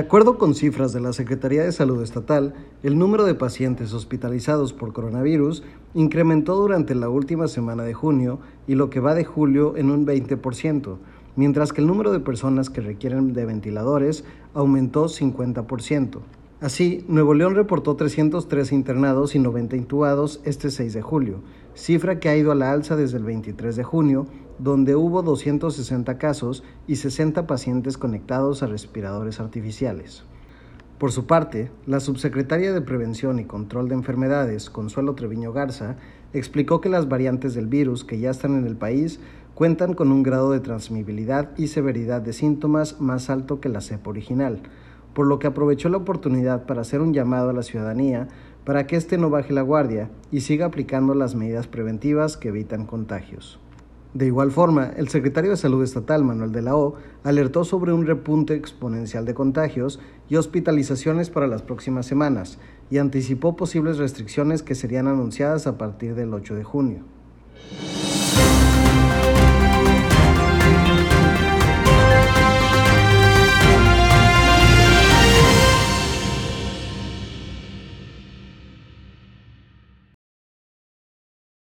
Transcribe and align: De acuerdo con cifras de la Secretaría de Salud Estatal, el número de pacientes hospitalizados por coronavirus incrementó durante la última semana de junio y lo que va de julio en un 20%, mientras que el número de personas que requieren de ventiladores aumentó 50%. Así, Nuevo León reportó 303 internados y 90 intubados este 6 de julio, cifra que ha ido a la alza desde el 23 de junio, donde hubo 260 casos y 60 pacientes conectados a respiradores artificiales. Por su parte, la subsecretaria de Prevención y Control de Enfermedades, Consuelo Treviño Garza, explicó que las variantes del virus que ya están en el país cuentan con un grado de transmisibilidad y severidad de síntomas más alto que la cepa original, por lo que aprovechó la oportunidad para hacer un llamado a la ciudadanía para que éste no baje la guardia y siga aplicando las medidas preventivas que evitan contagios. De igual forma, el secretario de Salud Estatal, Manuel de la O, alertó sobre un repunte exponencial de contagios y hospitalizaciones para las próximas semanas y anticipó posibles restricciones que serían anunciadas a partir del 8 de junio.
De 0.00 0.06
acuerdo 0.06 0.38
con 0.38 0.54
cifras 0.54 0.94
de 0.94 1.00
la 1.00 1.12
Secretaría 1.12 1.62
de 1.62 1.72
Salud 1.72 2.02
Estatal, 2.02 2.54
el 2.82 2.98
número 2.98 3.26
de 3.26 3.34
pacientes 3.34 3.92
hospitalizados 3.92 4.72
por 4.72 4.94
coronavirus 4.94 5.62
incrementó 5.92 6.54
durante 6.54 6.94
la 6.94 7.10
última 7.10 7.48
semana 7.48 7.82
de 7.82 7.92
junio 7.92 8.38
y 8.66 8.76
lo 8.76 8.88
que 8.88 9.00
va 9.00 9.14
de 9.14 9.26
julio 9.26 9.76
en 9.76 9.90
un 9.90 10.06
20%, 10.06 10.96
mientras 11.36 11.74
que 11.74 11.82
el 11.82 11.86
número 11.86 12.12
de 12.12 12.20
personas 12.20 12.70
que 12.70 12.80
requieren 12.80 13.34
de 13.34 13.44
ventiladores 13.44 14.24
aumentó 14.54 15.04
50%. 15.04 16.20
Así, 16.62 17.04
Nuevo 17.06 17.34
León 17.34 17.54
reportó 17.54 17.94
303 17.94 18.72
internados 18.72 19.34
y 19.34 19.38
90 19.38 19.76
intubados 19.76 20.40
este 20.44 20.70
6 20.70 20.94
de 20.94 21.02
julio, 21.02 21.42
cifra 21.74 22.20
que 22.20 22.30
ha 22.30 22.36
ido 22.38 22.52
a 22.52 22.54
la 22.54 22.72
alza 22.72 22.96
desde 22.96 23.18
el 23.18 23.24
23 23.24 23.76
de 23.76 23.84
junio, 23.84 24.26
donde 24.62 24.94
hubo 24.94 25.22
260 25.22 26.18
casos 26.18 26.62
y 26.86 26.96
60 26.96 27.46
pacientes 27.46 27.96
conectados 27.96 28.62
a 28.62 28.66
respiradores 28.66 29.40
artificiales. 29.40 30.24
Por 30.98 31.12
su 31.12 31.24
parte, 31.24 31.70
la 31.86 31.98
subsecretaria 31.98 32.74
de 32.74 32.82
Prevención 32.82 33.38
y 33.38 33.46
Control 33.46 33.88
de 33.88 33.94
Enfermedades, 33.94 34.68
Consuelo 34.68 35.14
Treviño 35.14 35.50
Garza, 35.50 35.96
explicó 36.34 36.82
que 36.82 36.90
las 36.90 37.08
variantes 37.08 37.54
del 37.54 37.68
virus 37.68 38.04
que 38.04 38.20
ya 38.20 38.30
están 38.30 38.54
en 38.54 38.66
el 38.66 38.76
país 38.76 39.18
cuentan 39.54 39.94
con 39.94 40.12
un 40.12 40.22
grado 40.22 40.50
de 40.50 40.60
transmisibilidad 40.60 41.56
y 41.56 41.68
severidad 41.68 42.20
de 42.20 42.34
síntomas 42.34 43.00
más 43.00 43.30
alto 43.30 43.60
que 43.60 43.70
la 43.70 43.80
cepa 43.80 44.10
original, 44.10 44.60
por 45.14 45.26
lo 45.26 45.38
que 45.38 45.46
aprovechó 45.46 45.88
la 45.88 45.96
oportunidad 45.96 46.66
para 46.66 46.82
hacer 46.82 47.00
un 47.00 47.14
llamado 47.14 47.48
a 47.48 47.54
la 47.54 47.62
ciudadanía 47.62 48.28
para 48.64 48.86
que 48.86 48.96
éste 48.96 49.16
no 49.16 49.30
baje 49.30 49.54
la 49.54 49.62
guardia 49.62 50.10
y 50.30 50.42
siga 50.42 50.66
aplicando 50.66 51.14
las 51.14 51.34
medidas 51.34 51.66
preventivas 51.66 52.36
que 52.36 52.48
evitan 52.48 52.84
contagios. 52.84 53.58
De 54.12 54.26
igual 54.26 54.50
forma, 54.50 54.90
el 54.96 55.08
secretario 55.08 55.52
de 55.52 55.56
Salud 55.56 55.84
Estatal, 55.84 56.24
Manuel 56.24 56.50
de 56.50 56.62
la 56.62 56.74
O, 56.74 56.94
alertó 57.22 57.62
sobre 57.62 57.92
un 57.92 58.06
repunte 58.06 58.54
exponencial 58.54 59.24
de 59.24 59.34
contagios 59.34 60.00
y 60.28 60.34
hospitalizaciones 60.34 61.30
para 61.30 61.46
las 61.46 61.62
próximas 61.62 62.06
semanas 62.06 62.58
y 62.90 62.98
anticipó 62.98 63.54
posibles 63.54 63.98
restricciones 63.98 64.64
que 64.64 64.74
serían 64.74 65.06
anunciadas 65.06 65.68
a 65.68 65.78
partir 65.78 66.16
del 66.16 66.34
8 66.34 66.56
de 66.56 66.64
junio. 66.64 67.04